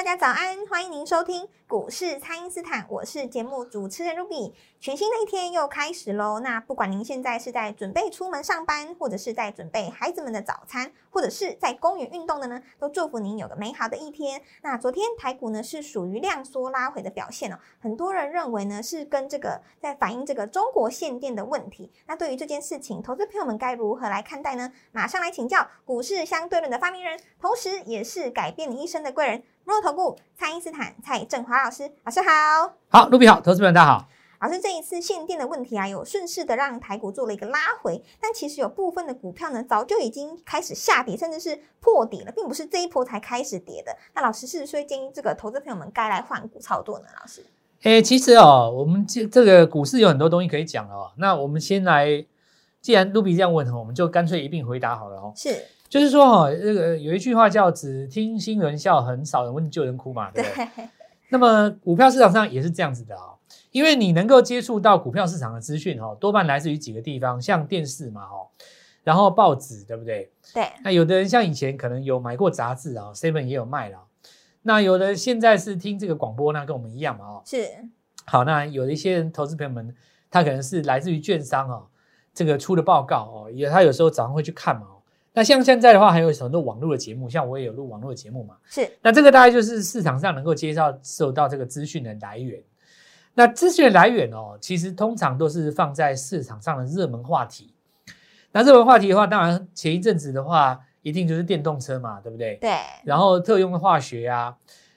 [0.00, 4.54] 大家早安，欢迎您收听股市蔡因斯坦，我是节目主持人 Ruby。
[4.80, 14.40] 全新的一天又开始喽，那不管您现在是在准备出门上班，或者是在准备孩子们的早餐，或者是在公园运动的呢，都祝福您有个美好的一天。
[14.62, 21.92] 那昨天台股呢是属于量缩拉回的表现哦，很多人认为呢是跟这个在反映这个中国限电的问题。
[22.06, 24.72] 那对于这件事情，投资朋友们该如何来看待呢？
[24.92, 29.42] 马上来请教股市相对论的发明人，同时也是改变你一生的贵人。
[29.70, 34.08] 摩投顾蔡因斯坦蔡振华老师，老师好，好，卢比好，投资们大家好。
[34.40, 43.96] 老师，这一次限电的问题啊，有顺势的让台股做了一个拉回，但其实有部分的股票呢，早就已经开始下跌，甚至是破底了，并不是这一波才开始跌的。
[44.12, 47.04] 那老师是不是建议这个投资朋友们该来换股操作呢？
[47.20, 47.46] 老师，
[47.82, 51.12] 哎，其实哦，我们这这个股市有很多东西可以讲哦。
[51.18, 52.26] 那我们先来，
[52.80, 55.32] 既然卢比这样问我们就干脆一并回答好了哦。
[55.36, 55.64] 是。
[55.90, 60.88] 就是说哈，这个有一句话叫“只听新人笑，很少人问旧人哭”嘛，对不对？
[61.30, 63.34] 那么股票市场上也是这样子的啊，
[63.72, 68.36] 因为你能够接触到股票市场的资讯哈，多半来自于几个地方，像电视嘛哈，
[69.02, 70.30] 然后报纸，对不对？
[70.54, 70.68] 对。
[70.84, 73.98] 那有的人像以前可能有买过杂志啊，seven 也有卖了。
[74.62, 77.42] 那有的现在是听这个广播，那跟我们一样嘛哦。
[77.44, 77.66] 是。
[78.26, 79.92] 好，那有的一些人投资朋友们，
[80.30, 81.88] 他可能是来自于券商哦，
[82.32, 84.86] 这个出的报告哦，也他有时候早上会去看嘛。
[85.32, 88.56] 那像现在的话，还有很多网络的节目，像我也有录网络的节目嘛。
[88.66, 88.90] 是。
[89.00, 92.60] 那这个大概就是市场上能够接受受到这个资讯的来源。
[93.32, 97.72] 那资讯的来源哦，其实通常都是放在市场上的热门话题。
[98.50, 102.56] 那热门话题的话，当然前一阵子的话，一定就是电动车嘛，对不对？
[102.60, 102.72] 对。
[103.04, 104.56] 然后特用的化学啊，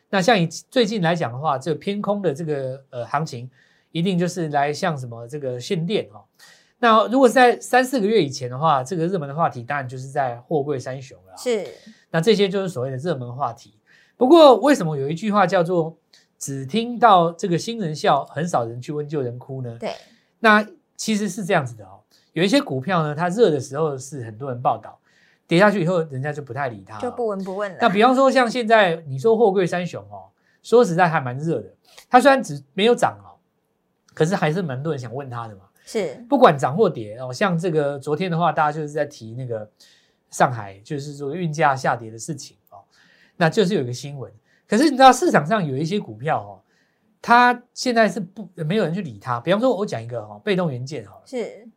[0.09, 3.47] 那像以最近来讲的话，这个偏空的这个呃行情，
[3.91, 6.25] 一定就是来像什么这个限电哦。
[6.83, 11.33] 那如果是在三四个月以前的话，这个热门的话题当然就是在货柜三雄了。
[11.38, 11.66] 是，
[12.11, 13.79] 那这些就是所谓的热门话题。
[14.17, 15.97] 不过为什么有一句话叫做
[16.38, 19.77] “只听到这个新人笑，很少人去问旧人哭”呢？
[19.79, 19.94] 对，
[20.39, 20.67] 那
[20.97, 22.01] 其实是这样子的哦。
[22.33, 25.00] 有一些股票呢，它热的时候是很多人报道，
[25.47, 27.77] 跌下去以后，人家就不太理它，就不闻不问了。
[27.79, 30.27] 那比方说像现在你说货柜三雄哦，
[30.61, 31.73] 说实在还蛮热的。
[32.09, 33.39] 它虽然只没有涨哦，
[34.13, 35.61] 可是还是蛮多人想问它的嘛。
[35.85, 39.69] 是，不管涨或跌哦，像这个昨天的话，大家就是在提那个
[40.29, 42.79] 上海，就是说运价下跌的事情哦，
[43.38, 44.31] 那就是有一个新闻。
[44.67, 46.61] 可是你知道市场上有一些股票哦，
[47.21, 49.39] 它现在是不没有人去理它。
[49.39, 51.67] 比方说，我讲一个哈，被动元件哈，是。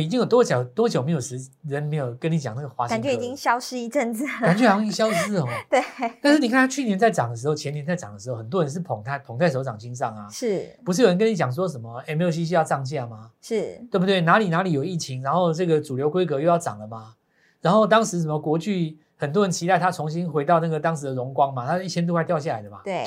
[0.00, 2.94] 已经有多久多久没有时人没有跟你讲那个华兴？
[2.96, 5.46] 感觉已经消失一阵子，感觉好像消失哦。
[5.70, 5.80] 对。
[6.22, 10.28] 但是你看它去年在涨的时候，前年在涨的时候，很多人是捧它捧在手掌心上啊。
[10.30, 10.68] 是。
[10.84, 13.30] 不是有人跟你讲说什么 MLCC 要涨价吗？
[13.42, 14.20] 是对不对？
[14.20, 17.14] 哪里哪里有疫情，然后这个主流规格又要涨了吗？
[17.60, 22.80] 然后当时什么国巨，很多人期待它重新回到那个当时的荣光嘛，它一千多块掉下来的嘛。
[22.84, 23.06] 对。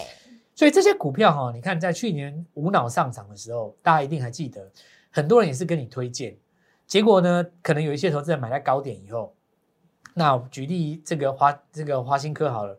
[0.56, 4.70] 所以这些股票哈，你看在去年无脑上涨的时候，大家一定还记得，
[5.10, 6.36] 很多人也是跟你推荐。
[6.90, 9.32] 结果呢，可能有一些投资人买在高点以后，
[10.16, 12.76] 那举例这个华这个华兴科好了，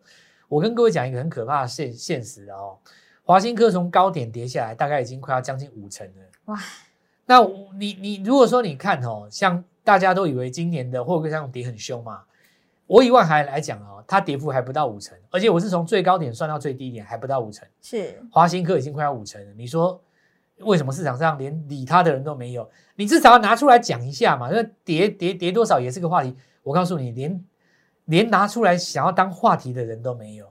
[0.48, 2.76] 我跟各位讲一个很可怕的现现实哦，
[3.22, 6.22] 华兴科从高点跌下来，大概已经快要将近五成了。
[6.46, 6.58] 哇，
[7.24, 7.40] 那
[7.78, 12.24] 你你如果说你看哦，像大家都以为今年的货柜上跌很凶嘛，
[12.88, 20.02] 我以外还来讲哦，它跌幅还不到五成，而且我是从最高点算到最低点还不到五成，是华兴科已经快要五成了，你说？
[20.62, 22.68] 为什么市场上连理他的人都没有？
[22.96, 24.48] 你至少要拿出来讲一下嘛。
[24.50, 26.36] 那跌跌跌多少也是个话题。
[26.62, 27.44] 我告诉你，连
[28.04, 30.46] 连拿出来想要当话题的人都没有。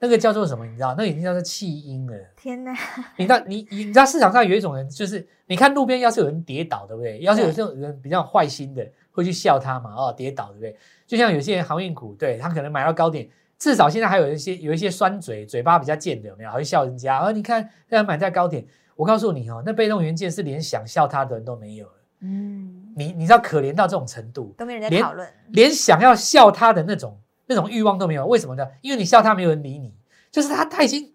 [0.00, 0.64] 那个叫做什么？
[0.64, 0.94] 你知道？
[0.96, 2.16] 那已经叫做弃婴了。
[2.36, 2.72] 天哪！
[3.16, 3.40] 你知道？
[3.46, 7.18] 你你知道市场上有一种人，就是你看路边要是有人跌倒，对不对？
[7.18, 9.92] 要是有这种人比较坏心的，会去笑他嘛？
[9.94, 10.76] 哦，跌倒，对不对？
[11.04, 13.28] 就像有些人航运股，对他可能买到高点，
[13.58, 16.50] 至少现在还有一些有一些酸嘴，嘴巴比较贱的，有没有？
[16.50, 17.18] 还会笑人家。
[17.18, 18.64] 而你看，现在买在高点。
[18.98, 21.92] 我告诉你哦，那被动元件是连想笑他的人都没有了。
[22.22, 27.16] 嗯，你你知道可怜到这种程度，都没人在讨论，连想要笑他的那种
[27.46, 28.26] 那种欲望都没有。
[28.26, 28.66] 为什么呢？
[28.80, 29.94] 因为你笑他，没有人理你。
[30.32, 31.12] 就是他他已经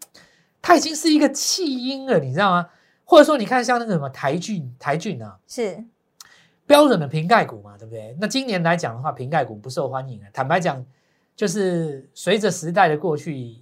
[0.62, 2.70] 他已经是一个弃婴了，你知道吗？
[3.04, 5.84] 或者说，你看像那个什么台俊台俊啊，是
[6.66, 8.16] 标准的瓶盖股嘛，对不对？
[8.18, 10.28] 那今年来讲的话，瓶盖股不受欢迎啊。
[10.32, 10.84] 坦白讲，
[11.36, 13.58] 就是随着时代的过去，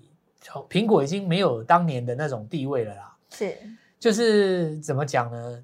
[0.69, 3.18] 苹果已经没有当年的那种地位了啦。
[3.31, 3.57] 是
[4.01, 5.63] 就是怎么讲呢？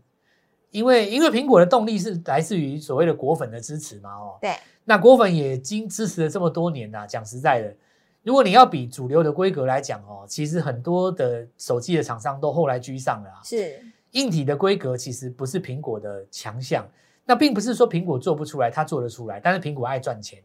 [0.69, 4.55] 因为因为苹果的动力是来自于所谓的果粉的支持嘛，哦，对，
[4.85, 7.75] 那果粉也经支持了这么多年呐、讲实在的，
[8.21, 13.41] 如果你要比主流的规格来讲哦，其实很多的手机的厂商都后来居上了、啊。
[13.43, 13.81] 是
[14.11, 16.87] 硬体的规格其实不是苹果的强项，
[17.25, 20.43] 那并不是说苹果做不出来，它做得出来，但是苹果爱赚钱，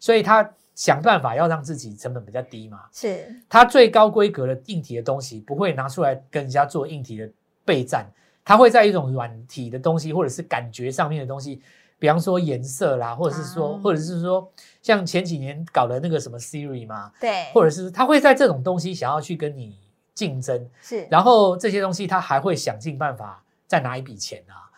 [0.00, 2.80] 所以它想办法要让自己成本比较低嘛。
[2.92, 7.30] 是它最高规格的硬体的东西不会拿出来跟人家做硬体的
[7.64, 8.06] 备战，
[8.44, 11.62] 它会在一种软体的东西或者是感觉上面的东西，
[11.98, 14.50] 比方说颜色啦，或者是说，啊或者是说
[14.82, 19.78] 像前几年搞的那个什么 Siri 嘛，对，或者是它会在这种东西想要去跟你
[20.12, 24.68] 竞争，是然后这些东西它还会想尽办法再拿一笔钱啊。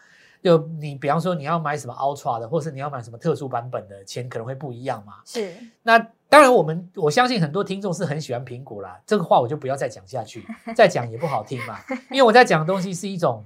[0.47, 5.15] 就你比方说你要买什么 Ultra 的，或是你要买什么特殊版本的，钱可能会不一样嘛。
[5.25, 5.53] 是
[5.83, 5.99] 那
[6.29, 10.47] 当然，我们我相信很多听众是很喜欢苹果啦，这个话我就不要再讲下去，
[10.77, 11.81] 再讲也不好听嘛。
[12.13, 13.45] 因为我在讲的东西是一种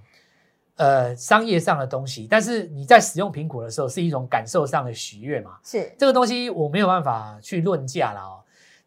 [0.76, 5.58] 呃商业上的东西，但是你在使用苹果的时候是一种感受上的喜悦嘛。
[5.64, 8.41] 是这个东西我没有办法去论价了哦，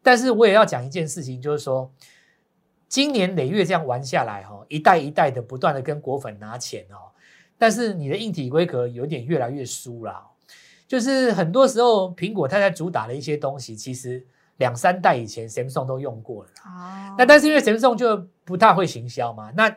[0.04, 1.90] 但是我也要讲一件事情，就是说，
[2.88, 7.10] 今年累月这样玩下来哈、哦，一代一代的不断的跟果粉拿钱哦，
[7.58, 10.24] 但是你的硬体规格有点越来越输了哦、
[10.86, 14.24] 就是很多时候苹果它在主打的一些东西，其实
[14.58, 17.10] 两三代以前 Samsung 都用过了啦。
[17.10, 19.74] 哦那但是因为 Samsung 就不太会行销嘛，那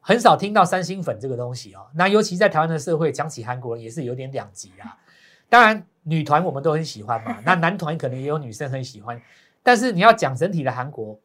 [0.00, 1.86] 很少听到三星粉这个东西哦。
[1.94, 4.96] 那尤其在台湾的社会，讲起韩国人也是有点两极啊。
[5.48, 9.20] 当然，女团我们都很喜欢嘛，那男团可能也有女生很喜欢，
[9.62, 11.18] 但是你要讲整体的韩国，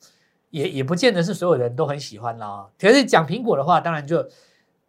[0.49, 2.69] 也也不见得是所有人都很喜欢啦、哦。
[2.79, 4.25] 可是讲苹果的话，当然就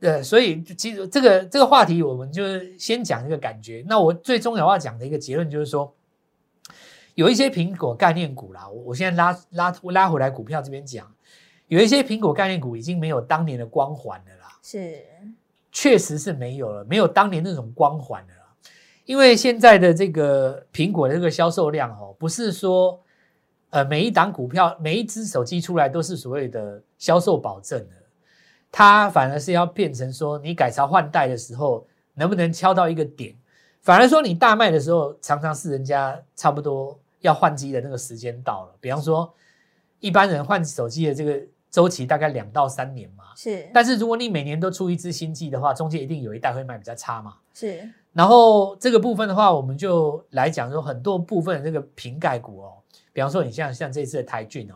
[0.00, 3.85] 呃，所以就其实这个这个话题，我们就是先讲这个感觉。
[3.87, 5.94] 那我最重要要讲的一个结论就是说，
[7.14, 11.06] 有一些苹果概念股啦，我我现在拉拉拉回来股票这边讲，
[11.69, 15.05] 有一些苹果概念股已经没有当年的光环了啦，是
[15.70, 18.55] 确实是没有了，没有当年那种光环了啦。
[19.05, 22.99] 因为现在的这个苹果的这个销售量哦，不是说
[23.69, 27.96] 呃每一档股票每一只手机出来都是所谓的销售保证的，
[28.72, 33.34] 它反而是要变成说你改朝换代的时候能不能敲到一个点，
[33.82, 39.32] 反而说你大卖的时候常常是人家差不多要换机的那个时间到了，比方说
[39.99, 41.40] 一般人换手机的这个
[41.70, 43.69] 周期大概两到三年嘛，是。
[43.72, 47.37] 但是如果你每年都出一支新机的话，中间一定有一代会卖比较差嘛。
[47.55, 47.88] 是。
[48.12, 52.72] 然后这个部分的话，我们就来讲说很多部分的这个瓶盖股哦，
[53.12, 54.75] 比方说你像像这次的台骏哦，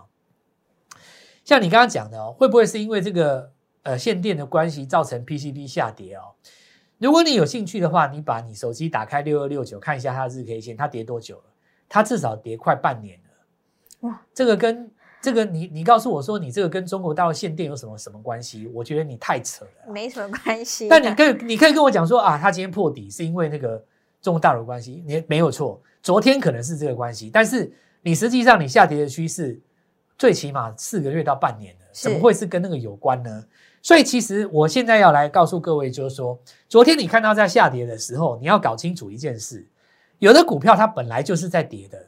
[1.44, 3.50] 像你刚刚讲的哦，会不会是因为这个
[3.84, 6.34] 呃限电的关系造成 PCB 下跌哦？
[6.98, 11.44] 如果你有兴趣的话，你把你手机打开六二六九看一下它的日 K 线，它跌多久了？
[11.88, 14.08] 它至少跌快半年了。
[14.08, 14.90] 哇，这个跟
[15.20, 18.66] 这个你你告诉我说你这个跟中国大陆限电有什么什么关系？
[18.69, 19.92] 我觉得你太扯了啦。
[19.92, 20.88] 没什么关系。
[20.88, 23.82] 但你可以你可以跟我讲说啊，它今天破底是因为那个
[24.22, 27.70] 中国大陆的关系，你没有错，昨天可能是这个关系，但是
[28.02, 29.60] 你实际上你下跌的趋势
[30.16, 33.44] 最起码四个月到半年了，怎么会是跟那个有关呢？
[33.82, 36.38] 所以其实我现在要来告诉各位，就是说，
[36.69, 39.66] 昨天你看到在下跌的时候，你要搞清楚一件事，
[40.19, 42.06] 有的股票它本来就是在跌的，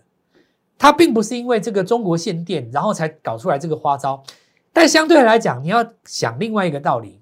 [0.78, 4.22] 它并不是因为这个中国限电然后才搞出来这个花招，
[4.72, 7.20] 但相对来讲，你要想另外一个道理，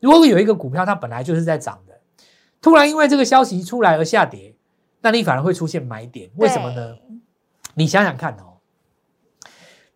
[0.00, 2.00] 如果有一个股票它本来就是在涨的，
[2.60, 4.54] 突然因为这个消息出来而下跌，
[5.00, 6.96] 那你反而会出现买点，为什么呢？
[7.74, 8.51] 你想想看哦，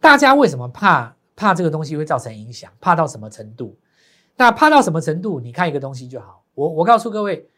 [0.07, 2.71] 大家为什么怕怕这个东西会造成影响？
[2.81, 3.77] 怕到什么程度？
[4.37, 5.41] 那怕到什么程度？
[5.41, 6.45] 你看一个东西就好。
[6.55, 7.49] 我我告诉各位，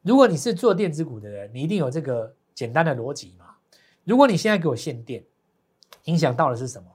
[0.00, 3.44] 如果你是做电子股的人，你一定有这个简单的逻辑嘛。
[4.04, 5.22] 如果你现在给我限电，
[6.04, 6.88] 影响到的是什么？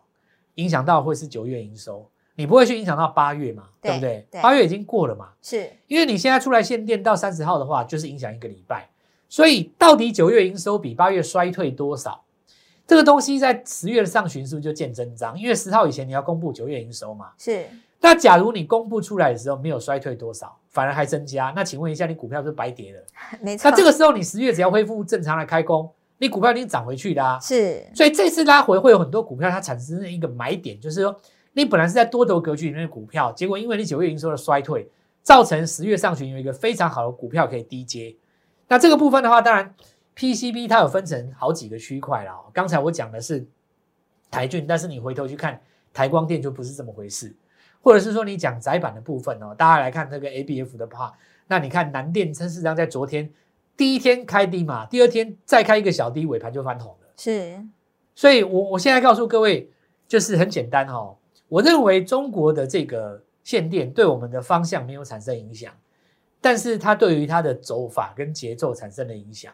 [0.56, 3.70] 影响到会是九月营收，你不会去影响到八月嘛？
[3.80, 4.28] 对对不对？
[4.32, 8.90] 对八月已经过了嘛，是因为你现在出来限电到三十号的话，就是影响一个礼拜。
[9.30, 12.24] 所以到底九月营收比八月衰退多少？
[12.88, 15.38] 这个东西在十月的上旬是不是就见真章？
[15.38, 17.28] 因为十号以前你要公布九月营收嘛。
[17.38, 17.66] 是
[18.00, 23.02] 那假如你公布出来的时候没有衰退多少，反而还增加，那请问一下，你股票是白跌了？
[23.42, 23.70] 没错。
[23.70, 27.40] 那这个时候你十月只要恢复正常的开工，你股票已经涨回去啦啊。
[27.40, 31.14] 是所以这次拉回会有很多股票它产生一个买点，就是说
[31.54, 34.90] 你本来是在多头格局里面的股票，结果因为你九月营收的衰退，
[35.24, 38.16] 造成十月上旬有一个非常好的股票可以低接。
[38.70, 39.74] 那这个部分的话，当然
[40.18, 42.34] PCB 它有分成好几个区块啦。
[42.34, 43.46] 哦刚才我讲的是
[44.32, 45.62] 台骏，但是你回头去看
[45.94, 47.34] 台光电就不是这么回事，
[47.82, 51.14] 或者是说你讲窄板的部分哦，大家来看这个 ABF 的话，
[51.48, 53.32] 那你看南电真实际上在昨天
[53.78, 57.08] 第一天开低嘛，第二天再开一个小低，尾盘就翻红了。
[57.16, 57.64] 是
[58.16, 59.70] 所以我我现在告诉各位，
[60.08, 61.16] 就是很简单哦。
[61.48, 65.72] 我认为中国的这个限电对我们的方向没有产生影响，
[66.42, 69.54] 但是它对于它的走法跟节奏产生了影响。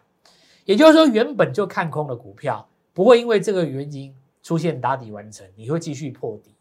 [0.65, 6.51] 也就是说，原本就看空的股票不会因为这个原因出现打底完成，你会继续破底；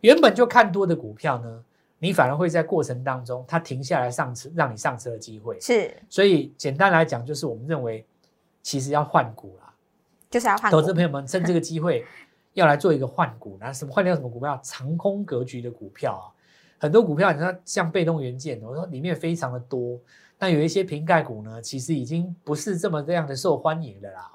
[0.00, 1.64] 原本就看多的股票呢，
[1.98, 5.60] 你反而会在过程当中它停下来上车，让你上车的机会。
[5.60, 8.06] 是，所以简单来讲，就是我们认为
[8.62, 9.72] 其实要换股啦。
[10.30, 12.04] 就是要换投资朋友们趁这个机会
[12.54, 14.58] 要来做一个换股，那什么换掉什么股票？
[14.62, 16.26] 长空格局的股票啊，
[16.78, 19.98] 很多股票你看像被动元件，我说里面非常的多。
[20.38, 24.30] 那有一些瓶盖股呢，其实已经不是这么这样的受欢迎了啦。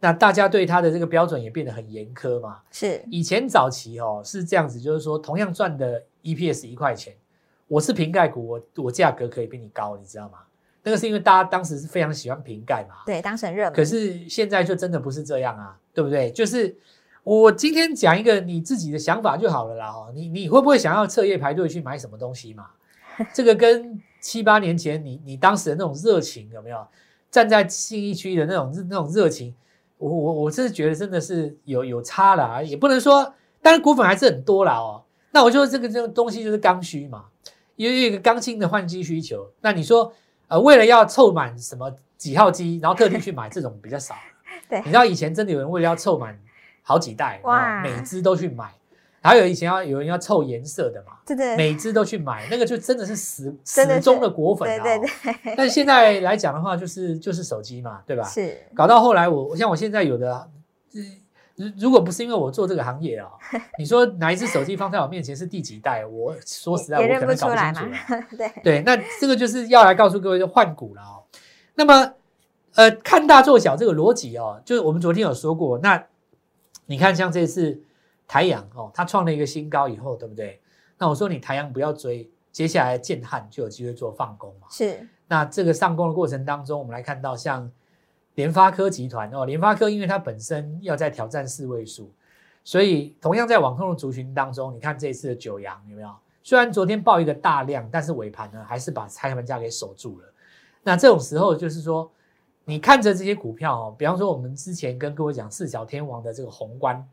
[0.00, 2.58] 那大家对它的这个标准也变得很严苛嘛。
[2.72, 7.14] 是以前早期哦是这样子，就是说同样赚的 EPS 一块钱，
[7.68, 10.38] 我是瓶盖股，我我价格可以比你高，你知道吗？
[10.82, 12.96] 那个是因为大家当时是非常喜欢瓶盖嘛。
[13.06, 13.72] 对，当成热门。
[13.72, 16.32] 可是现在就真的不是这样啊，对不对？
[16.32, 16.76] 就是
[17.22, 19.86] 我今天讲一个你自己的想法就好了啦。
[19.86, 22.66] 哦，你你会不会想要彻夜排队去买什么东西嘛？
[23.32, 26.82] 这个跟七八年前你你当时的那种热情有没有？
[27.30, 29.54] 站在信义区的那种那种热情，
[29.96, 33.24] 我我我是觉得真的是有有差了啊，也不能说，
[33.62, 35.02] 当然股粉还是很多啦哦。
[35.30, 37.24] 那我就这个这个东西就是刚需嘛，
[37.76, 39.50] 因为一个刚性的换机需求。
[39.62, 40.12] 那你说
[40.48, 44.14] 呃，为了要凑满什么几号机，然后特地去买这种比较少。
[44.68, 46.38] 对，你知道以前真的有人为了要凑满
[46.82, 48.70] 好几代，哇，每只都去买。
[49.24, 54.82] 还有以前要有人要凑颜色的嘛，对对，每只都去买，那个就真的是死死忠的果粉啊。
[54.82, 55.08] 对对
[55.44, 55.54] 对。
[55.56, 58.24] 但现在来讲的话，就是就是手机嘛，对吧？
[58.24, 58.58] 是。
[58.74, 60.50] 搞到后来，我像我现在有的，
[61.54, 63.28] 如如果不是因为我做这个行业啊，
[63.78, 66.04] 你说哪一只手机放在我面前是第几代？
[66.04, 67.80] 我说实在，我可能搞不清楚。
[68.36, 71.22] 对对，那这个就是要来告诉各位，就换股了哦。
[71.76, 72.14] 那么，
[72.74, 76.06] 呃，看大做小这个逻辑哦，就是我们昨天有说过，那
[76.86, 77.82] 你看像这次。
[78.32, 80.58] 台阳哦，它创了一个新高以后，对不对？
[80.96, 84.66] 那我说你台阳不要追，接下来建汉就有机会做放工嘛。
[84.70, 85.06] 是。
[85.28, 87.70] 那这个上攻的过程当中，我们来看到像
[88.36, 92.10] 联发科集团哦，联发科因为它本身要在挑战四位数，
[92.64, 96.08] 所以同样在网控的族群当中，你看这一次的九阳有没有？
[96.42, 100.26] 虽然昨天报一个大量，但是尾盘呢还是把开盘价给守住了。
[100.82, 102.10] 那这种时候就是说，
[102.64, 107.06] 你看着这些股票哦，比方说我们之前跟各位讲四小天王的这个宏观。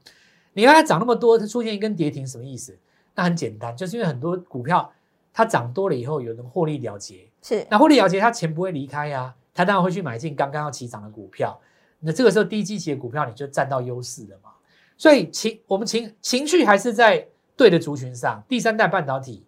[0.53, 2.77] 你看它涨那么多，它出现一根跌停，什么意思？
[3.15, 4.91] 那很简单，就是因为很多股票
[5.33, 11.59] 它涨多了以后，有人获利了结，是那获利了结，它钱不会离开呀，它当然会去买进刚刚要起涨的股票。
[11.99, 14.49] 那这个时候低基期的股票，你就占到优势了嘛。
[14.97, 19.45] 所以情我们情情绪还是在对的族群上，第三代半导体，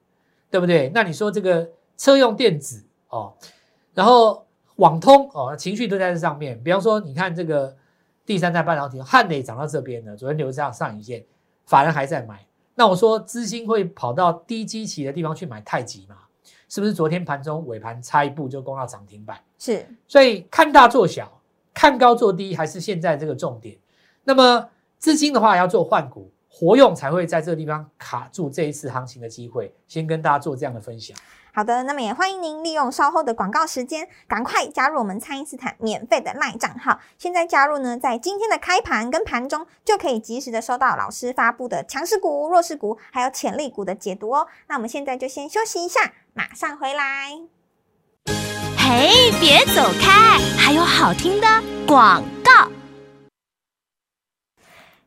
[0.50, 0.92] 对不对？
[0.94, 1.68] 那你说这个
[1.98, 3.34] 车用电子哦，
[3.94, 6.62] 然后网通哦，情绪都在这上面。
[6.64, 7.76] 比方说，你看这个。
[8.26, 11.26] 第三代半导体汉磊涨到这边了，昨天留上上影线，
[11.66, 12.46] 法人还在买。
[12.76, 16.16] 那我说资金会跑到低基期的地方去买太极嘛？
[16.70, 19.38] 是不是昨天盘中尾盘差一步就攻到涨停板？
[19.60, 21.42] 是，所以看大做小，
[21.74, 23.78] 看高做低还是现在这个重点。
[24.24, 29.74] 那么资金的话要做换股活用，才会在这个地方卡住这一次行情的机会。
[29.88, 31.18] 先跟大家做这样的分享。
[31.54, 37.00] 好的，那么也欢迎您利用稍后的广告时间，赶快加入我们蔡因斯坦免费的赖账号。
[37.18, 44.48] 现在加入呢，在今天的开盘跟盘中就可以及时的收到老师发布的强势股、弱势股还有潜力股的解读哦。
[44.68, 47.38] 那我们现在就先休息一下，马上回来。
[48.78, 51.48] 嘿，别走开，还有好听的
[51.86, 52.71] 广告。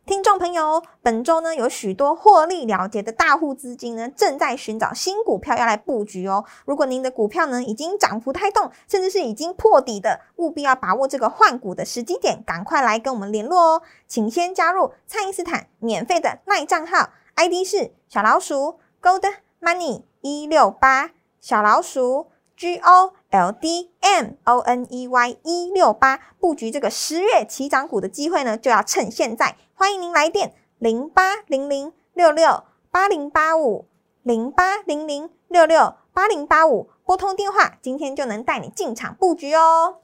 [0.07, 6.45] 听众朋友，本周呢有许多获利了结的大户资金呢，正在寻找新股票要来布局哦。
[6.67, 13.83] 如果您的股票呢已经涨幅太动，甚至是已经破底的，务必要把握这个换股的时机点，赶快来跟我们联络哦。
[14.07, 19.25] 请先加入蔡因斯坦免费的赖账号，ID 是小老鼠 Gold
[19.63, 29.57] Money 一六八，小老鼠 G O L D M O N E Y 一六八，布局这个十月起涨股的机会呢，就要趁现在。
[29.75, 33.87] 欢迎您来电零八零零六六八零八五
[34.23, 39.97] 零八零零六六八零八五拨通电话，今天就能带你进场布局哦。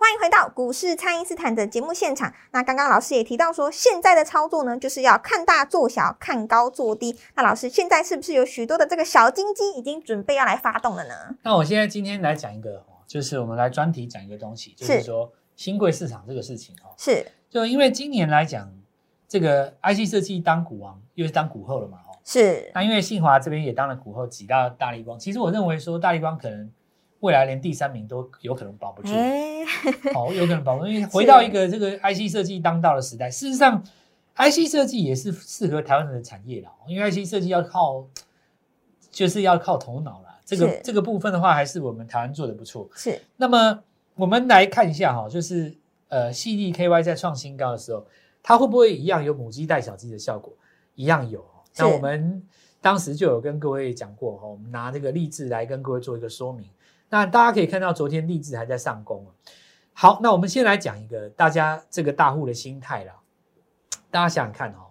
[0.00, 2.32] 欢迎回到股市，蔡因斯坦的节目现场。
[2.52, 7.14] 那刚刚老师也提到说，现在的操作呢，就是要看大做小，看高做低。
[7.34, 11.36] 那老师现在是不是有许多的这个小金鸡已经准备要来发动了呢？
[11.42, 16.96] 那我现在今天来讲一个，就是我们来专题讲一个东西，就是说新贵市场这个事情哦。
[16.96, 18.72] 是，就因为今年来讲。
[19.28, 21.98] 这个 IC 设计当股王，又是当股后了嘛？
[21.98, 22.68] 哦，是。
[22.74, 25.16] 那因为信华这边也当了股后，挤到大力光。
[25.16, 26.68] 其实我认为说，大力光可能
[27.20, 29.08] 未来连第三名都有可能保不住。
[30.14, 33.30] 哦，有可能保不住，因为 回到一个这个 IC 设计当道的时代。
[33.30, 33.82] 事实上
[34.36, 38.06] IC 设计也是适合台湾人的产业啦，因为 IC 设计要靠，
[39.10, 40.38] 就是要靠头脑啦。
[40.44, 42.88] 这个是这个部分的话，还是我们台湾做的不错。
[42.94, 43.82] 是那么
[44.14, 45.74] 我们来看一下哈，就是
[46.08, 48.04] 呃，，CDKY 在创新高的时候，
[48.42, 50.52] 它会不会一样有母鸡带小鸡的效果？
[50.94, 51.44] 一样有。
[51.76, 52.42] 那我们
[52.80, 56.66] 当时就有跟各位讲过哈，我们拿这个例子来跟各位做一个说明。
[57.10, 59.30] 那大家可以看到，昨天励志还在上攻啊。
[59.92, 63.14] 好，那我们先来讲一个大家这个大户的心态啦。
[64.10, 64.90] 大家想想看哦，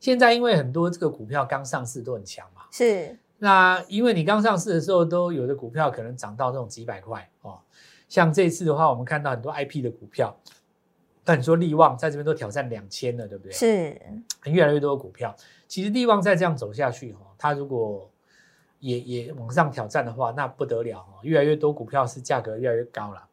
[0.00, 7.60] 现在因为很多这个股票刚上市都很强嘛，是那因为你刚上市的时候，都有的股票可能涨到这种几百块哦。
[8.08, 10.34] 像这次的话，我们看到很多 IP 的股票，
[11.22, 13.52] 但你说利旺在这边都挑战两千了，对不对？
[13.52, 14.00] 是
[14.44, 15.34] 越来越多的股票，
[15.68, 18.10] 其实利旺再这样走下去哈、哦，它如果
[18.86, 23.26] 也也往上挑战的话，那不得了哦，越来越多股票是价格越来越高了。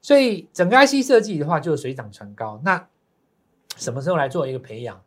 [0.00, 2.60] 所以整个 IC 设计的话，就是水涨船高。
[2.64, 2.88] 那
[3.76, 5.02] 什么时候来做一个培养？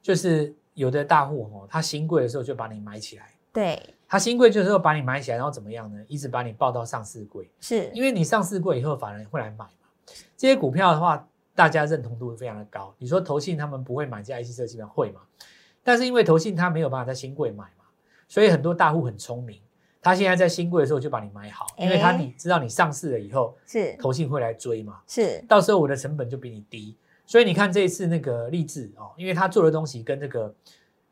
[0.00, 3.34] 就是有的大户哦，他新贵的时候就把你买起来。
[3.52, 6.02] 对他新贵就是要把你买起来，然后怎么样呢？
[6.08, 9.88] 一直把你抱到上市柜，是因为你上市柜以后，法人会来买嘛。
[10.36, 12.94] 这些股票的话，大家认同度非常的高。
[12.98, 14.86] 你说投信他们不会买这 IC 设计吗？
[14.86, 15.20] 会嘛？
[15.82, 17.83] 但是因为投信他没有办法在新贵买嘛，
[18.28, 19.60] 所以很多大户很聪明，
[20.02, 26.96] 他现在在新贵的时候就把你买好，因为他哎你知道你上市了以后，是投信会来追嘛，是到时候我的成本就比你低。
[27.26, 30.54] 所以你看这一次那个励志哦，因为他做的东西跟这个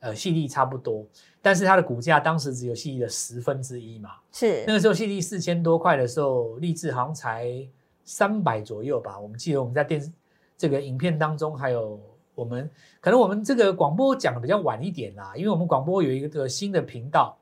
[0.01, 1.07] 呃细粒差不多，
[1.41, 4.11] 但是它的股价当时只有细粒的十分之一嘛。
[4.31, 7.67] 是那个时候细粒四千多块的时候，励志好像才
[8.05, 9.19] 三百左右吧。
[9.19, 10.13] 我们记得我们在电视
[10.59, 11.99] 这个影片当中，还有
[12.35, 12.71] 我们
[13.01, 17.37] 可能我们这个广播讲的比较晚一点啦，因为我们广播有一个新的频道、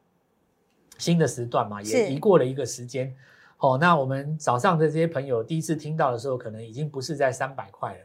[0.99, 3.15] 新的时段嘛，也移过了一个时间。
[3.59, 8.01] 哦，那我们早上的这些朋友第一次听到的时候，可能已经不是在三百块了，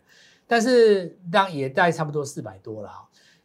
[0.45, 3.01] 但是当也大概差不多四百多了啊、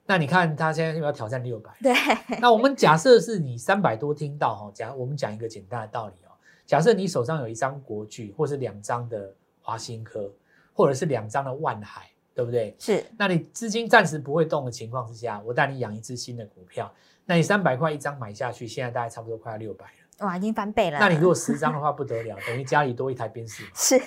[0.07, 1.95] 那你看他现在又要挑战六百，对。
[2.41, 6.35] 那我们假设是你三百多听到哈，假我们讲一个简单的道理哦，
[6.67, 10.29] 假设你手上有一张国剧，或是两张的华新科，
[10.73, 12.10] 或者是两张的万海，
[12.41, 12.75] 对不对？
[12.79, 16.91] 是那你资金暂时不会动的情况之下，我带你养一只新的股票，
[17.27, 20.27] 那你三百块一张买下去，现在大概差不多快要六百了。
[20.27, 20.99] 哇，已经翻倍了。
[20.99, 23.63] 那你如果十张的话不得了，等于家里多一台宾士。
[23.77, 24.01] 是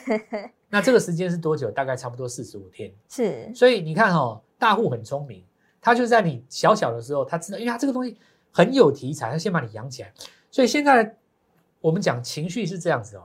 [0.68, 1.70] 那这个时间是多久？
[1.70, 2.92] 大概差不多四十五天。
[3.08, 5.46] 是所以你看哦，大户很聪明，
[5.80, 8.18] 他就在你小小的时候，他知道，因为他这个东西
[8.52, 10.12] 很有题材，他先把你养起来。
[10.50, 11.16] 所以现在
[11.82, 13.24] 我们讲情绪是这样子哦，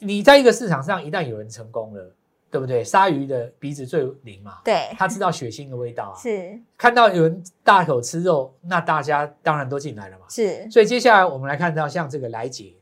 [0.00, 2.12] 你在一个市场上一旦有人成功了，
[2.54, 2.84] 对不对？
[2.84, 6.16] 鲨鱼的鼻子最灵嘛，对它知道血腥的味道啊。
[6.16, 10.24] 是看到有人大口吃肉，那大家当然都进来了嘛。
[10.28, 12.72] 是所以接下来我们来看到像这个来杰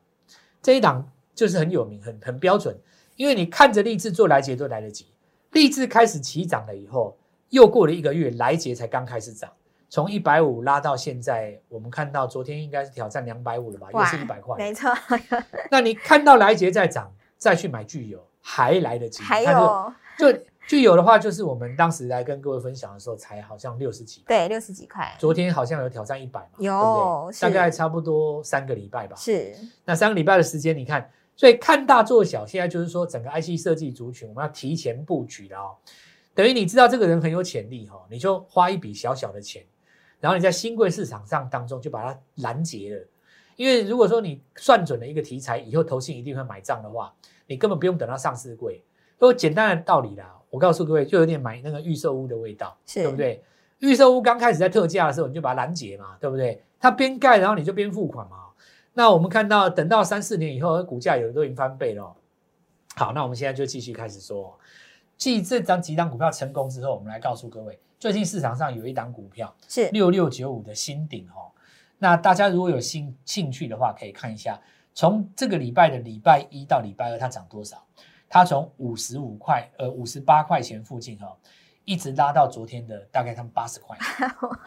[0.61, 2.79] 这一档就是很有名、很很标准，
[3.17, 5.07] 因为你看着励志做来杰都来得及。
[5.53, 7.17] 励志开始起涨了以后，
[7.49, 9.51] 又过了一个月，来杰才刚开始涨，
[9.89, 14.55] 从一百五拉到现在，我们看到昨天应该是挑战两百五了吧，又是一百块。
[14.59, 14.91] 没错，
[15.71, 19.23] 那你看到来杰在涨，再去买具有还来得及。
[19.23, 20.27] 还有 就
[20.69, 24.23] 具有的话，就是我们当时来跟各位分享的时候，才好像六十几。
[24.27, 29.17] 对六十几块昨天好像有挑战一百嘛，有对不对大概差不多三个礼拜吧。
[29.17, 35.77] 是那三个礼拜的时间，你看，所以看大做小，现在就是说整个 IC 设计族群，我们要提前布局了哦。
[36.35, 39.63] 等于你知道这个人很有潜力哈、哦，你就花一笔小小的钱，
[40.21, 43.07] 然后你在新贵市场上当中就把它拦截了。
[43.57, 47.13] 因为如果说你算准了一个题材，以后投信一定会买账的话，
[47.47, 48.83] 你根本不用等到上市柜。
[49.19, 53.43] 都简单的道理啦，我告诉各位，就有点买那个预售屋的味道，是对不对？
[53.79, 56.61] 预售屋刚开始在特价的时候，你就把它拦截嘛，对不对？
[56.81, 58.37] 它边盖，然后你就边付款嘛。
[58.95, 62.17] 那我们看到，等到三四年以后，股价有的都已经翻倍了哦。
[62.97, 64.59] 好，那我们现在就继续开始说，
[65.17, 71.49] 继这张几档股票成功之后，我们来告诉各位，最近市场上有一档股票是六六九五的新顶哦。
[71.99, 74.61] 那大家如果有兴兴趣的话，可以看一下，
[74.95, 77.83] 从这个礼拜的礼拜一到礼拜二，它涨多少？
[78.29, 81.37] 它从五十五块，呃，五十八块钱附近哈、哦，
[81.85, 83.97] 一直拉到昨天的大概他们八十块。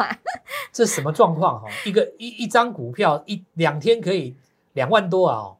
[0.72, 1.68] 这什么状况哈？
[1.86, 4.36] 一个一一张股票一两天可以
[4.74, 5.58] 两万多啊、哦，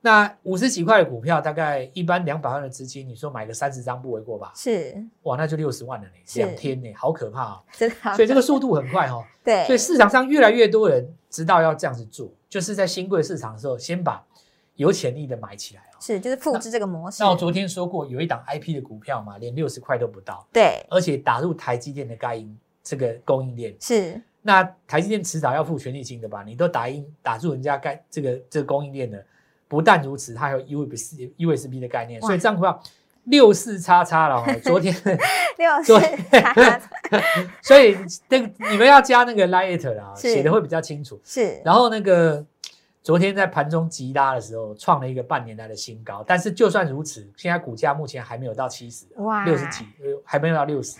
[0.00, 4.52] 那五十几块的股票，大概一般两百万的资金，你说买个三十张不为过吧？
[4.56, 9.24] 是哇，那就六十万了呢，是两天呢，好可怕啊、真的所以这个速度很快哈、哦。
[9.44, 14.24] 对所以市场上越来越多人知道要这样子做，就是在新贵市场的时候，先把
[14.74, 15.96] 有潜力的买起来哦。
[16.00, 17.22] 是就是复制这个模式。
[17.22, 20.84] 那我昨天说过，有一档 IP 的股票嘛，连六十块都不到，对。
[20.90, 24.20] 而且打入台积电的该应这个供应链，是。
[24.42, 26.44] 那台积电迟早要付权利金的吧？
[26.44, 29.26] 你都打印打入人家该这个这个供应链的，
[29.66, 32.80] 不但如此，它还有 USB USB 的概念，所以这样股票
[33.24, 34.94] 六四叉叉了哈，昨天，
[35.58, 35.98] 六四
[36.30, 36.90] 叉叉
[37.62, 37.96] 所以
[38.28, 41.20] 那个你们要加那个 light 啦，是写的会比较清楚。
[41.24, 42.44] 是然后那个
[43.02, 46.24] 昨天在盘中急拉的时候，创了一个半年来的新高。
[46.26, 50.98] 但是就算如此，现在股价目前还没有到七十，哇六十几，呃还没有到六十。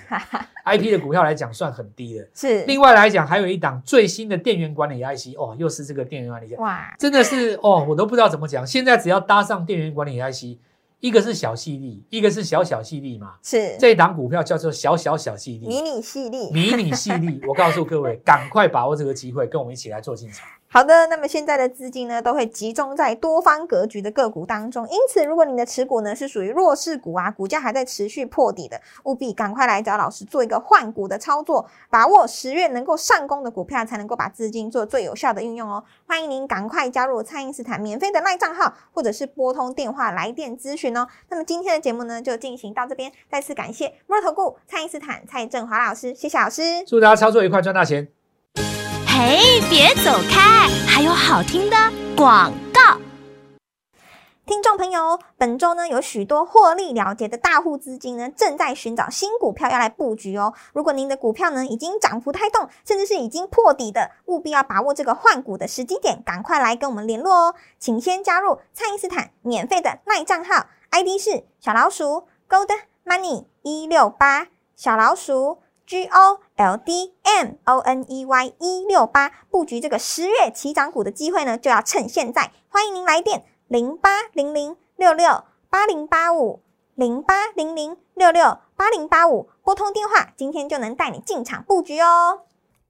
[0.64, 2.28] IP 的股票来讲算很低的。
[2.34, 8.64] 是另外来讲，还有一档最新的电源管理 IC，哦，又是这个电源管理哇真的是哦，我都不知道怎么讲。
[8.66, 10.58] 现在只要搭上电源管理 IC，
[11.06, 13.34] 一个是小细粒，一个是小小细粒嘛。
[13.40, 16.50] 是这一档股票叫做小小小细粒，迷你细粒。
[16.50, 17.40] 迷你细粒。
[17.46, 20.48] 我告诉各位， 赶快把握这个机会，跟我们一起来做进场。
[20.76, 35.82] 好的，那么现在的资金呢，都会集中在多方格局的个股当中，因此，如果你的持股呢是属于弱势股啊，股价还在持续破底的，务必赶快来找老师做一个换股的操作，把握十月能够上攻的股票，才能够把资金做最有效的运用哦。
[36.06, 41.08] 欢迎您赶快加入蔡因斯坦免费的赖账号，或者是拨通电话来电咨询哦。
[41.30, 46.84] 那么今天的节目呢，就进行到这边，再次感谢摩尔投顾蔡因斯坦蔡振华老师，谢谢老师。
[46.86, 48.15] 祝大家操作愉快，赚大钱。
[49.18, 51.76] 嘿，别走开，还有好听的
[52.14, 53.00] 广告。
[54.44, 60.52] 听众朋友，本周呢有许多获利了结的大户资金呢，正在寻找新股票要来布局哦。
[60.74, 67.54] 如果您的股票呢已经涨幅太动，甚至是已经破底的，务必要把握这个换股的时机点，赶快来跟我们联络哦。
[67.78, 72.68] 请先加入蔡因斯坦免费的卖账号，ID 是小老鼠 Gold
[73.06, 82.50] Money 一六八，小老鼠 G O L D M O N E Y 一六八，布局这个十月起涨股的机会呢，就要趁现在。
[82.68, 83.44] 欢迎您来电。
[83.68, 86.60] 零八零零六六八零八五
[86.96, 92.40] 零八零零六六八零八五，拨通电话，今天就能带你进场布局哦。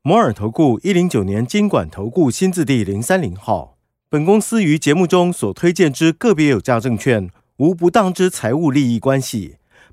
[0.00, 3.76] 摩尔投顾一零九年经管投顾新字第零三零号。
[4.08, 7.28] 本公司于节目中所推荐之个别有价证券，
[7.58, 9.56] 无不当之财务利益关系。